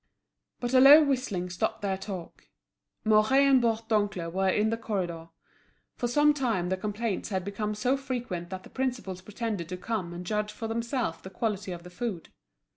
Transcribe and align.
But 0.59 0.73
a 0.73 0.79
low 0.81 1.03
whistling 1.03 1.51
stopped 1.51 1.83
their 1.83 1.95
talk; 1.95 2.47
Mouret 3.05 3.45
and 3.47 3.61
Bourdoncle 3.61 4.31
were 4.31 4.49
in 4.49 4.71
the 4.71 4.77
corridor. 4.77 5.29
For 5.95 6.07
some 6.07 6.33
time 6.33 6.69
the 6.69 6.75
complaints 6.75 7.29
had 7.29 7.45
become 7.45 7.75
so 7.75 7.95
frequent 7.95 8.49
that 8.49 8.63
the 8.63 8.71
principals 8.71 9.21
pretended 9.21 9.69
to 9.69 9.77
come 9.77 10.11
and 10.11 10.25
judge 10.25 10.51
for 10.51 10.67
themselves 10.67 11.21
the 11.21 11.29
quality 11.29 11.71
of 11.71 11.83
the 11.83 11.91
food. 11.91 12.29